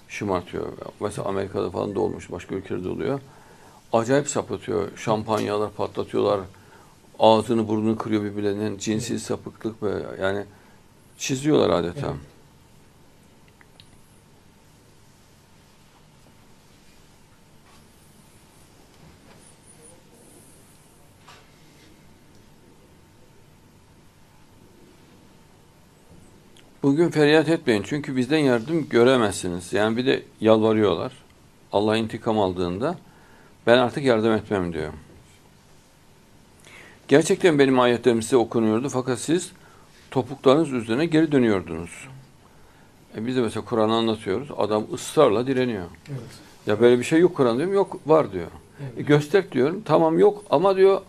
şımartıyor. 0.09 0.67
Mesela 1.01 1.29
Amerika'da 1.29 1.71
falan 1.71 1.95
da 1.95 2.01
olmuş, 2.01 2.33
başka 2.33 2.55
ülkelerde 2.55 2.89
oluyor. 2.89 3.21
Acayip 3.93 4.29
sapıtıyor. 4.29 4.89
Şampanyalar 4.97 5.71
patlatıyorlar. 5.73 6.41
Ağzını 7.19 7.69
burnunu 7.69 7.99
kırıyor 7.99 8.25
birbirlerinin. 8.25 8.79
Cinsi 8.79 9.21
sapıklık 9.21 9.83
ve 9.83 9.93
yani 10.23 10.45
çiziyorlar 11.19 11.71
adeta. 11.71 12.07
Evet. 12.07 12.17
Bugün 26.83 27.11
feryat 27.11 27.49
etmeyin 27.49 27.83
çünkü 27.83 28.17
bizden 28.17 28.39
yardım 28.39 28.89
göremezsiniz. 28.89 29.73
Yani 29.73 29.97
bir 29.97 30.07
de 30.07 30.23
yalvarıyorlar. 30.41 31.13
Allah 31.73 31.97
intikam 31.97 32.39
aldığında 32.39 32.99
ben 33.67 33.79
artık 33.79 34.05
yardım 34.05 34.33
etmem 34.33 34.73
diyor. 34.73 34.93
Gerçekten 37.09 37.59
benim 37.59 37.81
ayetlerim 37.81 38.23
size 38.23 38.37
okunuyordu 38.37 38.89
fakat 38.89 39.19
siz 39.19 39.53
topuklarınız 40.11 40.73
üzerine 40.73 41.07
geri 41.07 41.33
dönüyordunuz. 41.33 42.09
E 43.17 43.27
biz 43.27 43.37
de 43.37 43.41
mesela 43.41 43.65
Kur'an'ı 43.65 43.95
anlatıyoruz. 43.95 44.49
Adam 44.57 44.87
ısrarla 44.95 45.47
direniyor. 45.47 45.87
Evet. 46.09 46.21
Ya 46.67 46.81
böyle 46.81 46.99
bir 46.99 47.05
şey 47.05 47.21
yok 47.21 47.37
Kur'an 47.37 47.57
diyorum. 47.57 47.75
Yok 47.75 48.01
var 48.07 48.33
diyor. 48.33 48.51
Evet. 48.81 48.99
E 48.99 49.03
göster 49.03 49.53
diyorum. 49.53 49.83
Tamam 49.85 50.19
yok 50.19 50.45
ama 50.51 50.77
diyor 50.77 51.01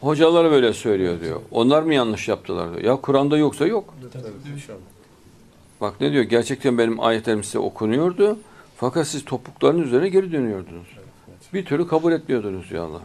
hocaları 0.00 0.50
böyle 0.50 0.72
söylüyor 0.72 1.20
diyor. 1.20 1.40
Onlar 1.50 1.82
mı 1.82 1.94
yanlış 1.94 2.28
yaptılar 2.28 2.72
diyor. 2.72 2.84
Ya 2.84 2.96
Kur'an'da 2.96 3.36
yoksa 3.38 3.66
yok. 3.66 3.94
İnşallah. 4.54 4.78
Bak 5.80 6.00
ne 6.00 6.12
diyor? 6.12 6.24
Gerçekten 6.24 6.78
benim 6.78 7.00
ayetlerim 7.00 7.44
size 7.44 7.58
okunuyordu. 7.58 8.38
Fakat 8.76 9.06
siz 9.06 9.24
topukların 9.24 9.82
üzerine 9.82 10.08
geri 10.08 10.32
dönüyordunuz. 10.32 10.88
Bir 11.54 11.64
türlü 11.64 11.88
kabul 11.88 12.12
etmiyordunuz 12.12 12.72
ya 12.72 12.82
Allah. 12.82 13.00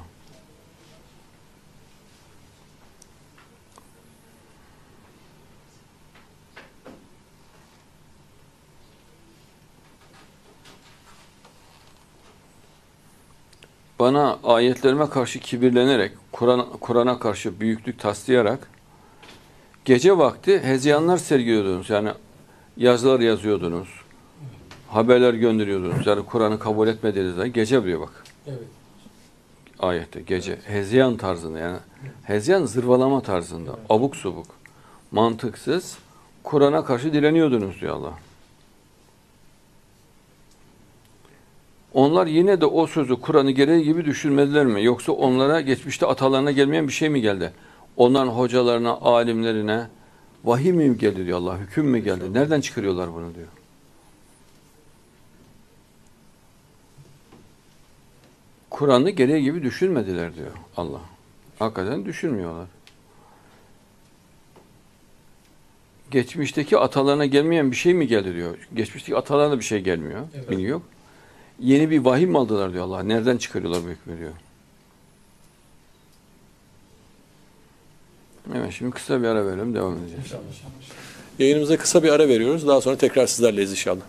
Bana 13.99 14.39
ayetlerime 14.43 15.09
karşı 15.09 15.39
kibirlenerek, 15.39 16.11
Kur'an 16.31 16.65
Kur'an'a 16.79 17.19
karşı 17.19 17.59
büyüklük 17.59 17.99
taslayarak 17.99 18.69
gece 19.85 20.17
vakti 20.17 20.59
hezeyanlar 20.59 21.17
sergiliyordunuz. 21.17 21.89
Yani 21.89 22.09
yazılar 22.77 23.19
yazıyordunuz. 23.19 23.87
Haberler 24.89 25.33
gönderiyordunuz. 25.33 26.07
Yani 26.07 26.25
Kur'an'ı 26.25 26.59
kabul 26.59 26.87
etmediğinizde 26.87 27.47
gece 27.47 27.83
diyor 27.83 28.01
bak 28.01 28.23
Evet. 28.47 28.59
ayette 29.79 30.21
gece. 30.21 30.59
Hezeyan 30.65 31.17
tarzında 31.17 31.59
yani. 31.59 31.77
Hezeyan 32.23 32.65
zırvalama 32.65 33.21
tarzında. 33.21 33.71
Abuk 33.89 34.15
subuk. 34.15 34.47
Mantıksız. 35.11 35.97
Kur'an'a 36.43 36.85
karşı 36.85 37.13
direniyordunuz 37.13 37.81
diyor 37.81 37.95
Allah. 37.95 38.13
Onlar 41.95 42.27
yine 42.27 42.61
de 42.61 42.65
o 42.65 42.87
sözü 42.87 43.15
Kur'an'ı 43.15 43.51
gereği 43.51 43.83
gibi 43.83 44.05
düşünmediler 44.05 44.65
mi? 44.65 44.83
Yoksa 44.83 45.11
onlara 45.11 45.61
geçmişte 45.61 46.05
atalarına 46.05 46.51
gelmeyen 46.51 46.87
bir 46.87 46.93
şey 46.93 47.09
mi 47.09 47.21
geldi? 47.21 47.53
Onların 47.97 48.27
hocalarına, 48.27 48.91
alimlerine 48.91 49.87
vahiy 50.43 50.71
mi 50.71 50.97
geldi 50.97 51.25
diyor 51.25 51.37
Allah, 51.37 51.57
hüküm 51.59 51.85
mü 51.85 51.99
geldi? 51.99 52.33
Nereden 52.33 52.61
çıkarıyorlar 52.61 53.13
bunu 53.13 53.35
diyor. 53.35 53.47
Kur'an'ı 58.69 59.09
gereği 59.09 59.43
gibi 59.43 59.63
düşünmediler 59.63 60.35
diyor 60.35 60.51
Allah. 60.77 61.01
Hakikaten 61.59 62.05
düşünmüyorlar. 62.05 62.67
Geçmişteki 66.11 66.77
atalarına 66.77 67.25
gelmeyen 67.25 67.71
bir 67.71 67.75
şey 67.75 67.93
mi 67.93 68.07
geldi 68.07 68.35
diyor. 68.35 68.67
Geçmişteki 68.73 69.17
atalarına 69.17 69.59
bir 69.59 69.63
şey 69.63 69.79
gelmiyor. 69.79 70.21
Evet. 70.35 70.49
Biliyor. 70.49 70.81
Yeni 71.59 71.89
bir 71.89 71.99
vahiy 71.99 72.25
mi 72.25 72.37
aldılar 72.37 72.73
diyor 72.73 72.83
Allah. 72.83 73.03
Nereden 73.03 73.37
çıkarıyorlar 73.37 73.83
bu 73.83 73.87
hükmü 73.87 74.19
diyor. 74.19 74.31
Evet 78.55 78.73
şimdi 78.73 78.91
kısa 78.91 79.21
bir 79.21 79.27
ara 79.27 79.45
verelim 79.45 79.75
devam 79.75 79.97
edeceğiz. 79.97 80.25
İnşallah. 80.25 80.41
Yayınımıza 81.39 81.77
kısa 81.77 82.03
bir 82.03 82.09
ara 82.09 82.27
veriyoruz. 82.27 82.67
Daha 82.67 82.81
sonra 82.81 82.95
tekrar 82.95 83.27
sizlerleyiz 83.27 83.71
inşallah. 83.71 84.01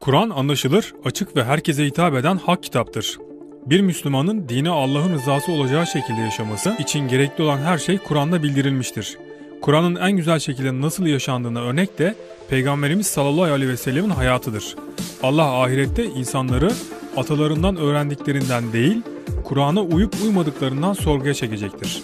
Kur'an 0.00 0.30
anlaşılır, 0.30 0.94
açık 1.04 1.36
ve 1.36 1.44
herkese 1.44 1.84
hitap 1.84 2.14
eden 2.14 2.36
hak 2.36 2.62
kitaptır. 2.62 3.18
Bir 3.66 3.80
Müslümanın 3.80 4.48
dini 4.48 4.70
Allah'ın 4.70 5.12
rızası 5.12 5.52
olacağı 5.52 5.86
şekilde 5.86 6.20
yaşaması 6.20 6.76
için 6.78 7.08
gerekli 7.08 7.44
olan 7.44 7.58
her 7.58 7.78
şey 7.78 7.98
Kur'an'da 7.98 8.42
bildirilmiştir. 8.42 9.18
Kur'an'ın 9.62 9.96
en 9.96 10.12
güzel 10.12 10.38
şekilde 10.38 10.80
nasıl 10.80 11.06
yaşandığına 11.06 11.60
örnek 11.60 11.98
de 11.98 12.14
Peygamberimiz 12.50 13.06
sallallahu 13.06 13.52
aleyhi 13.52 13.70
ve 13.70 13.76
sellemin 13.76 14.10
hayatıdır. 14.10 14.76
Allah 15.22 15.62
ahirette 15.62 16.04
insanları 16.04 16.72
atalarından 17.16 17.76
öğrendiklerinden 17.76 18.72
değil, 18.72 19.02
Kur'an'a 19.44 19.82
uyup 19.82 20.14
uymadıklarından 20.24 20.92
sorguya 20.92 21.34
çekecektir. 21.34 22.02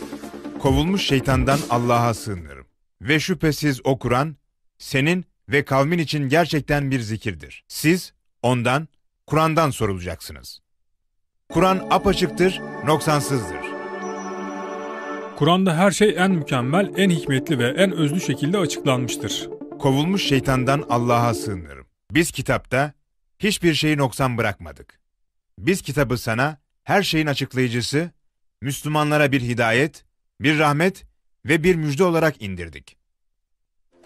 Kovulmuş 0.58 1.06
şeytandan 1.06 1.58
Allah'a 1.70 2.14
sığınırım. 2.14 2.66
Ve 3.02 3.20
şüphesiz 3.20 3.80
o 3.84 3.98
Kur'an 3.98 4.36
senin 4.78 5.24
ve 5.48 5.64
kavmin 5.64 5.98
için 5.98 6.28
gerçekten 6.28 6.90
bir 6.90 7.00
zikirdir. 7.00 7.64
Siz 7.68 8.12
ondan, 8.42 8.88
Kur'an'dan 9.26 9.70
sorulacaksınız. 9.70 10.60
Kur'an 11.48 11.86
apaçıktır, 11.90 12.60
noksansızdır. 12.86 13.74
Kur'an'da 15.36 15.76
her 15.76 15.90
şey 15.90 16.14
en 16.18 16.30
mükemmel, 16.30 16.92
en 16.96 17.10
hikmetli 17.10 17.58
ve 17.58 17.68
en 17.68 17.92
özlü 17.92 18.20
şekilde 18.20 18.58
açıklanmıştır. 18.58 19.48
Kovulmuş 19.84 20.22
şeytandan 20.22 20.84
Allah'a 20.88 21.34
sığınırım. 21.34 21.86
Biz 22.10 22.30
kitapta 22.30 22.92
hiçbir 23.38 23.74
şeyi 23.74 23.96
noksan 23.96 24.38
bırakmadık. 24.38 25.00
Biz 25.58 25.82
kitabı 25.82 26.18
sana 26.18 26.58
her 26.84 27.02
şeyin 27.02 27.26
açıklayıcısı, 27.26 28.10
Müslümanlara 28.62 29.32
bir 29.32 29.40
hidayet, 29.40 30.04
bir 30.40 30.58
rahmet 30.58 31.04
ve 31.46 31.64
bir 31.64 31.74
müjde 31.74 32.04
olarak 32.04 32.42
indirdik. 32.42 32.96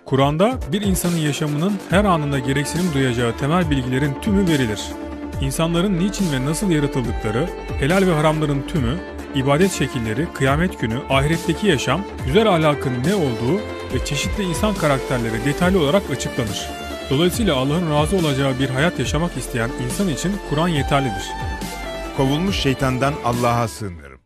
Kur'an'da 0.04 0.60
bir 0.72 0.82
insanın 0.82 1.16
yaşamının 1.16 1.78
her 1.90 2.04
anında 2.04 2.38
gereksinim 2.38 2.94
duyacağı 2.94 3.38
temel 3.38 3.70
bilgilerin 3.70 4.20
tümü 4.20 4.48
verilir. 4.48 4.80
İnsanların 5.40 5.98
niçin 5.98 6.32
ve 6.32 6.44
nasıl 6.44 6.70
yaratıldıkları, 6.70 7.48
helal 7.80 8.06
ve 8.06 8.12
haramların 8.12 8.66
tümü, 8.68 8.98
ibadet 9.34 9.72
şekilleri, 9.72 10.32
kıyamet 10.32 10.80
günü, 10.80 11.02
ahiretteki 11.10 11.66
yaşam, 11.66 12.04
güzel 12.26 12.48
ahlakın 12.54 13.04
ne 13.04 13.14
olduğu 13.14 13.56
ve 13.94 14.04
çeşitli 14.04 14.42
insan 14.42 14.74
karakterleri 14.74 15.44
detaylı 15.44 15.80
olarak 15.82 16.10
açıklanır. 16.10 16.68
Dolayısıyla 17.10 17.56
Allah'ın 17.56 17.90
razı 17.90 18.16
olacağı 18.16 18.58
bir 18.58 18.68
hayat 18.68 18.98
yaşamak 18.98 19.36
isteyen 19.36 19.70
insan 19.84 20.08
için 20.08 20.32
Kur'an 20.50 20.68
yeterlidir. 20.68 21.24
Kovulmuş 22.16 22.56
şeytandan 22.56 23.14
Allah'a 23.24 23.68
sığınırım. 23.68 24.20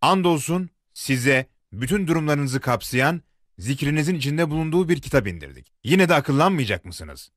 Andolsun 0.00 0.70
size 0.94 1.46
bütün 1.72 2.06
durumlarınızı 2.06 2.60
kapsayan, 2.60 3.22
zikrinizin 3.58 4.14
içinde 4.14 4.50
bulunduğu 4.50 4.88
bir 4.88 5.00
kitap 5.00 5.26
indirdik. 5.26 5.72
Yine 5.84 6.08
de 6.08 6.14
akıllanmayacak 6.14 6.84
mısınız? 6.84 7.30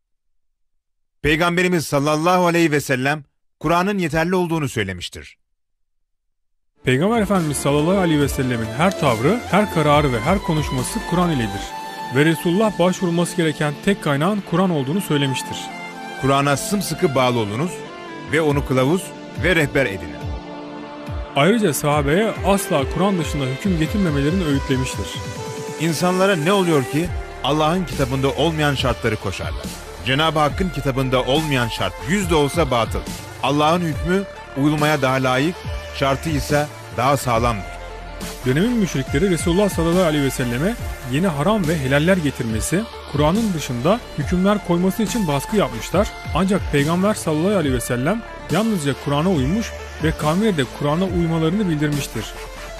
Peygamberimiz 1.22 1.86
sallallahu 1.86 2.46
aleyhi 2.46 2.72
ve 2.72 2.82
sellem, 2.82 3.24
Kur'an'ın 3.60 3.98
yeterli 3.98 4.36
olduğunu 4.36 4.70
söylemiştir. 4.70 5.38
Peygamber 6.86 7.22
Efendimiz 7.22 7.58
sallallahu 7.58 7.98
aleyhi 7.98 8.22
ve 8.22 8.28
sellemin 8.28 8.66
her 8.78 9.00
tavrı, 9.00 9.40
her 9.52 9.74
kararı 9.74 10.14
ve 10.14 10.20
her 10.20 10.40
konuşması 10.40 11.00
Kur'an 11.10 11.32
iledir. 11.32 11.62
Ve 12.16 12.26
Resulullah 12.26 12.80
başvurulması 12.80 13.38
gereken 13.38 13.74
tek 13.86 14.04
kaynağın 14.04 14.44
Kur'an 14.50 14.70
olduğunu 14.70 15.02
söylemiştir. 15.02 15.58
Kur'an'a 16.22 16.58
sımsıkı 16.58 17.16
bağlı 17.16 17.40
olunuz 17.40 17.72
ve 18.32 18.42
onu 18.42 18.66
kılavuz 18.66 19.04
ve 19.44 19.56
rehber 19.56 19.86
edinin. 19.86 20.16
Ayrıca 21.36 21.74
sahabeye 21.74 22.34
asla 22.46 22.84
Kur'an 22.94 23.18
dışında 23.20 23.46
hüküm 23.46 23.80
getirmemelerini 23.80 24.46
öğütlemiştir. 24.46 25.08
İnsanlara 25.80 26.36
ne 26.36 26.52
oluyor 26.52 26.84
ki 26.84 27.06
Allah'ın 27.44 27.86
kitabında 27.86 28.30
olmayan 28.30 28.76
şartları 28.76 29.16
koşarlar. 29.16 29.66
Cenab-ı 30.06 30.40
Hakk'ın 30.40 30.70
kitabında 30.70 31.24
olmayan 31.24 31.68
şart 31.68 31.94
yüzde 32.10 32.36
olsa 32.36 32.72
batıl. 32.72 33.00
Allah'ın 33.44 33.82
hükmü 33.82 34.24
uyulmaya 34.58 35.02
daha 35.02 35.16
layık, 35.16 35.56
şartı 35.96 36.30
ise 36.30 36.68
daha 36.98 37.18
sağlamdır. 37.18 37.76
Dönemin 38.46 38.78
müşrikleri 38.78 39.30
Resulullah 39.30 39.70
sallallahu 39.70 40.04
aleyhi 40.04 40.26
ve 40.26 40.30
selleme 40.30 40.76
yeni 41.12 41.28
haram 41.28 41.68
ve 41.68 41.80
helaller 41.80 42.18
getirmesi, 42.18 42.84
Kur'an'ın 43.12 43.54
dışında 43.54 44.00
hükümler 44.18 44.68
koyması 44.68 45.04
için 45.04 45.28
baskı 45.28 45.58
yapmışlar. 45.58 46.08
Ancak 46.36 46.72
Peygamber 46.72 47.14
sallallahu 47.14 47.58
aleyhi 47.58 47.76
ve 47.76 47.80
sellem 47.80 48.22
yalnızca 48.52 48.96
Kur'an'a 49.06 49.30
uymuş 49.30 49.72
ve 50.04 50.12
kavmine 50.12 50.58
de 50.58 50.64
Kur'an'a 50.80 51.06
uymalarını 51.06 51.70
bildirmiştir. 51.70 52.26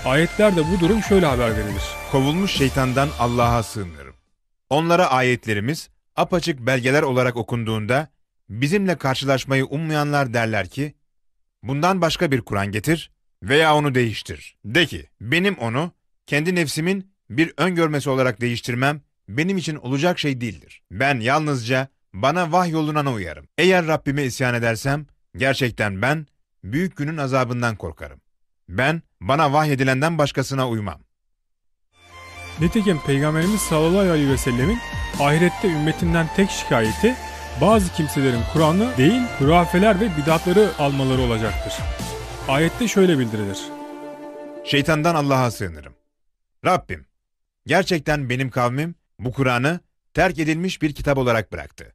Ayetlerde 0.06 0.62
bu 0.72 0.80
durum 0.80 1.04
şöyle 1.04 1.26
haber 1.26 1.52
verilir. 1.52 1.84
Kovulmuş 2.12 2.52
şeytandan 2.52 3.10
Allah'a 3.20 3.64
sığınırım. 3.64 4.16
Onlara 4.70 5.08
ayetlerimiz 5.12 5.90
apaçık 6.16 6.60
belgeler 6.60 7.02
olarak 7.04 7.36
okunduğunda 7.36 8.08
bizimle 8.50 8.96
karşılaşmayı 8.96 9.66
ummayanlar 9.66 10.34
derler 10.34 10.68
ki, 10.68 10.94
bundan 11.68 12.02
başka 12.02 12.32
bir 12.32 12.42
Kur'an 12.42 12.72
getir 12.72 13.12
veya 13.44 13.76
onu 13.76 13.96
değiştir. 13.96 14.58
De 14.66 14.86
ki, 14.86 15.10
benim 15.22 15.58
onu 15.58 15.92
kendi 16.26 16.56
nefsimin 16.56 17.12
bir 17.30 17.54
öngörmesi 17.58 18.10
olarak 18.10 18.42
değiştirmem 18.42 19.02
benim 19.30 19.58
için 19.58 19.76
olacak 19.76 20.20
şey 20.20 20.42
değildir. 20.42 20.82
Ben 20.92 21.20
yalnızca 21.20 21.88
bana 22.14 22.52
vahyolunana 22.52 23.14
uyarım. 23.14 23.48
Eğer 23.58 23.88
Rabbime 23.88 24.24
isyan 24.24 24.54
edersem, 24.54 25.06
gerçekten 25.38 26.02
ben 26.02 26.28
büyük 26.64 26.98
günün 26.98 27.18
azabından 27.18 27.76
korkarım. 27.76 28.22
Ben 28.70 29.02
bana 29.22 29.54
vahyedilenden 29.54 30.18
başkasına 30.18 30.70
uymam. 30.70 31.02
Nitekim 32.60 33.00
Peygamberimiz 33.06 33.62
sallallahu 33.62 34.10
aleyhi 34.10 34.30
ve 34.30 34.38
sellemin 34.38 34.80
ahirette 35.20 35.68
ümmetinden 35.68 36.28
tek 36.36 36.50
şikayeti 36.50 37.16
bazı 37.62 37.94
kimselerin 37.94 38.42
Kur'an'ı 38.54 38.98
değil 38.98 39.22
hurafeler 39.40 40.00
ve 40.00 40.18
bidatları 40.18 40.70
almaları 40.80 41.22
olacaktır. 41.22 41.74
Ayette 42.48 42.88
şöyle 42.88 43.20
bildirilir. 43.20 43.60
Şeytandan 44.64 45.16
Allah'a 45.16 45.52
sığınırım. 45.52 45.94
Rabbim, 46.66 47.06
gerçekten 47.66 48.30
benim 48.30 48.50
kavmim 48.50 48.96
bu 49.20 49.32
Kur'an'ı 49.32 49.80
terk 50.14 50.40
edilmiş 50.40 50.82
bir 50.82 50.94
kitap 50.94 51.18
olarak 51.18 51.52
bıraktı. 51.52 51.94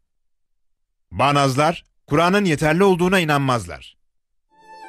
Bağnazlar, 1.11 1.85
Kur'an'ın 2.07 2.45
yeterli 2.45 2.85
olduğuna 2.85 3.19
inanmazlar. 3.19 3.97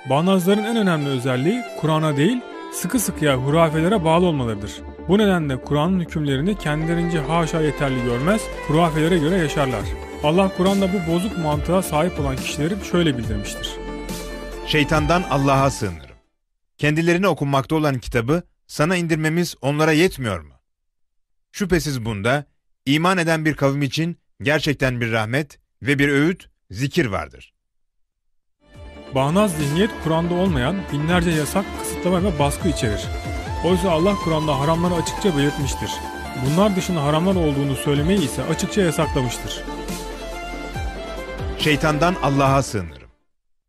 Bağnazların 0.09 0.63
en 0.63 0.77
önemli 0.77 1.09
özelliği 1.09 1.63
Kur'an'a 1.81 2.17
değil 2.17 2.41
sıkı 2.73 2.99
sıkıya 2.99 3.35
hurafelere 3.35 4.03
bağlı 4.03 4.25
olmalarıdır. 4.25 4.71
Bu 5.07 5.17
nedenle 5.17 5.61
Kur'an'ın 5.61 5.99
hükümlerini 5.99 6.57
kendilerince 6.57 7.19
haşa 7.19 7.61
yeterli 7.61 8.03
görmez, 8.03 8.41
hurafelere 8.67 9.17
göre 9.17 9.37
yaşarlar. 9.37 9.81
Allah 10.23 10.51
Kur'an'da 10.57 10.89
bu 10.93 11.11
bozuk 11.11 11.37
mantığa 11.37 11.81
sahip 11.81 12.19
olan 12.19 12.35
kişileri 12.35 12.73
şöyle 12.91 13.17
bildirmiştir. 13.17 13.69
Şeytandan 14.67 15.23
Allah'a 15.23 15.69
sığınırım. 15.69 16.15
Kendilerine 16.77 17.27
okunmakta 17.27 17.75
olan 17.75 17.99
kitabı 17.99 18.43
sana 18.67 18.95
indirmemiz 18.95 19.55
onlara 19.61 19.91
yetmiyor 19.91 20.39
mu? 20.39 20.53
Şüphesiz 21.51 22.05
bunda 22.05 22.45
iman 22.85 23.17
eden 23.17 23.45
bir 23.45 23.53
kavim 23.53 23.81
için 23.81 24.17
gerçekten 24.41 25.01
bir 25.01 25.11
rahmet 25.11 25.59
ve 25.81 25.99
bir 25.99 26.09
öğüt, 26.09 26.49
zikir 26.71 27.05
vardır. 27.05 27.53
Bağnaz 29.15 29.57
zihniyet 29.57 29.91
Kur'an'da 30.03 30.33
olmayan 30.33 30.75
binlerce 30.93 31.31
yasak, 31.31 31.65
kısıtlama 31.79 32.23
ve 32.23 32.39
baskı 32.39 32.69
içerir. 32.69 33.01
Oysa 33.65 33.91
Allah 33.91 34.15
Kur'an'da 34.15 34.59
haramları 34.59 34.93
açıkça 34.93 35.37
belirtmiştir. 35.37 35.91
Bunlar 36.45 36.75
dışında 36.75 37.03
haramlar 37.03 37.35
olduğunu 37.35 37.75
söylemeyi 37.75 38.25
ise 38.25 38.43
açıkça 38.43 38.81
yasaklamıştır. 38.81 39.63
Şeytandan 41.63 42.15
Allah'a 42.21 42.63
sığınırım. 42.63 43.09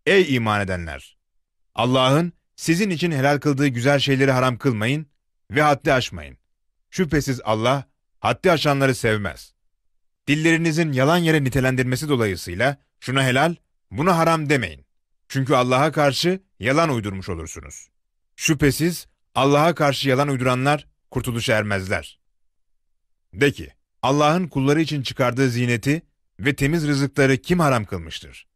Ey 0.06 0.34
iman 0.34 0.60
edenler! 0.60 1.16
Allah'ın 1.74 2.32
sizin 2.56 2.90
için 2.90 3.12
helal 3.12 3.38
kıldığı 3.38 3.68
güzel 3.68 3.98
şeyleri 3.98 4.30
haram 4.30 4.58
kılmayın 4.58 5.06
ve 5.50 5.62
haddi 5.62 5.92
aşmayın. 5.92 6.38
Şüphesiz 6.90 7.40
Allah 7.44 7.84
haddi 8.20 8.52
aşanları 8.52 8.94
sevmez. 8.94 9.54
Dillerinizin 10.28 10.92
yalan 10.92 11.16
yere 11.16 11.44
nitelendirmesi 11.44 12.08
dolayısıyla 12.08 12.76
şuna 13.00 13.24
helal, 13.24 13.54
buna 13.90 14.18
haram 14.18 14.50
demeyin. 14.50 14.86
Çünkü 15.28 15.54
Allah'a 15.54 15.92
karşı 15.92 16.40
yalan 16.60 16.88
uydurmuş 16.88 17.28
olursunuz. 17.28 17.88
Şüphesiz 18.36 19.06
Allah'a 19.34 19.74
karşı 19.74 20.08
yalan 20.08 20.28
uyduranlar 20.28 20.86
kurtuluşa 21.10 21.54
ermezler. 21.54 22.20
De 23.34 23.52
ki, 23.52 23.68
Allah'ın 24.02 24.48
kulları 24.48 24.80
için 24.80 25.02
çıkardığı 25.02 25.48
zineti 25.48 26.02
ve 26.44 26.56
temiz 26.56 26.88
rızıkları 26.88 27.36
kim 27.36 27.60
haram 27.60 27.84
kılmıştır? 27.84 28.46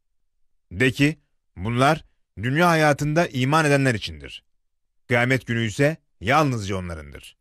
De 0.72 0.90
ki, 0.90 1.18
bunlar 1.57 2.05
dünya 2.42 2.68
hayatında 2.68 3.27
iman 3.27 3.64
edenler 3.64 3.94
içindir. 3.94 4.44
Kıyamet 5.09 5.46
günü 5.46 5.66
ise 5.66 5.96
yalnızca 6.20 6.77
onlarındır. 6.77 7.37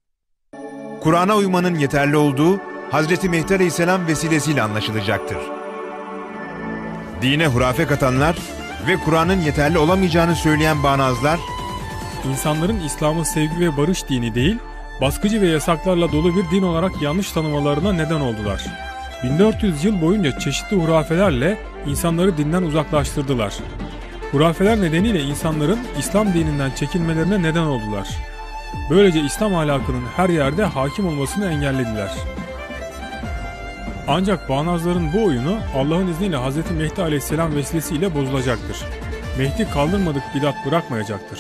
Kur'an'a 1.01 1.35
uymanın 1.35 1.75
yeterli 1.75 2.17
olduğu 2.17 2.61
Hazreti 2.91 3.29
Mehdi 3.29 3.55
Aleyhisselam 3.55 4.07
vesilesiyle 4.07 4.61
anlaşılacaktır. 4.61 5.37
Dine 7.21 7.47
hurafe 7.47 7.85
katanlar 7.87 8.37
ve 8.87 8.95
Kur'an'ın 8.97 9.41
yeterli 9.41 9.77
olamayacağını 9.77 10.35
söyleyen 10.35 10.83
bağnazlar, 10.83 11.39
İnsanların 12.31 12.79
İslam'ı 12.79 13.25
sevgi 13.25 13.59
ve 13.59 13.77
barış 13.77 14.09
dini 14.09 14.35
değil, 14.35 14.57
baskıcı 15.01 15.41
ve 15.41 15.47
yasaklarla 15.47 16.11
dolu 16.11 16.35
bir 16.35 16.51
din 16.51 16.61
olarak 16.61 17.01
yanlış 17.01 17.31
tanımalarına 17.31 17.93
neden 17.93 18.19
oldular. 18.19 18.84
1400 19.25 19.83
yıl 19.83 20.01
boyunca 20.01 20.39
çeşitli 20.39 20.77
hurafelerle 20.77 21.57
insanları 21.87 22.37
dinden 22.37 22.63
uzaklaştırdılar. 22.63 23.53
Hurafeler 24.31 24.81
nedeniyle 24.81 25.21
insanların 25.21 25.79
İslam 25.99 26.33
dininden 26.33 26.71
çekilmelerine 26.71 27.43
neden 27.43 27.63
oldular. 27.63 28.07
Böylece 28.89 29.19
İslam 29.21 29.55
ahlakının 29.55 30.03
her 30.15 30.29
yerde 30.29 30.63
hakim 30.63 31.07
olmasını 31.07 31.45
engellediler. 31.51 32.11
Ancak 34.07 34.49
bağnazların 34.49 35.13
bu 35.13 35.25
oyunu 35.25 35.57
Allah'ın 35.75 36.07
izniyle 36.07 36.37
Hz. 36.37 36.71
Mehdi 36.71 37.01
aleyhisselam 37.01 37.55
vesilesiyle 37.55 38.15
bozulacaktır. 38.15 38.77
Mehdi 39.37 39.67
kaldırmadık 39.73 40.23
bidat 40.35 40.55
bırakmayacaktır. 40.65 41.39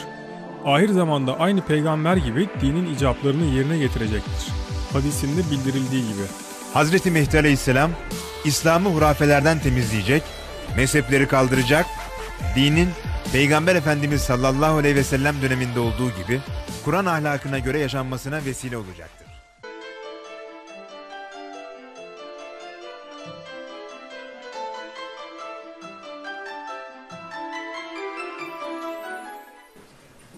Ahir 0.65 0.89
zamanda 0.89 1.39
aynı 1.39 1.61
peygamber 1.61 2.17
gibi 2.17 2.49
dinin 2.61 2.95
icaplarını 2.95 3.45
yerine 3.45 3.77
getirecektir. 3.77 4.53
Hadisinde 4.93 5.41
bildirildiği 5.51 6.01
gibi. 6.01 6.23
Hazreti 6.75 7.11
Mehdi 7.11 7.37
Aleyhisselam 7.39 7.91
İslam'ı 8.45 8.89
hurafelerden 8.89 9.59
temizleyecek, 9.59 10.23
mezhepleri 10.77 11.27
kaldıracak, 11.27 11.85
dinin 12.55 12.89
Peygamber 13.31 13.75
Efendimiz 13.75 14.21
sallallahu 14.21 14.77
aleyhi 14.77 14.95
ve 14.95 15.03
sellem 15.03 15.41
döneminde 15.41 15.79
olduğu 15.79 16.11
gibi 16.11 16.41
Kur'an 16.85 17.05
ahlakına 17.05 17.59
göre 17.59 17.79
yaşanmasına 17.79 18.45
vesile 18.45 18.77
olacaktır. 18.77 19.27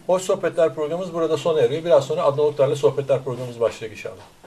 Hoş 0.07 0.21
Sohbetler 0.21 0.75
programımız 0.75 1.13
burada 1.13 1.37
sona 1.37 1.61
eriyor. 1.61 1.85
Biraz 1.85 2.05
sonra 2.05 2.23
Adnan 2.23 2.45
Oktar'la 2.45 2.75
Sohbetler 2.75 3.23
programımız 3.23 3.59
başlayacak 3.59 3.97
inşallah. 3.97 4.46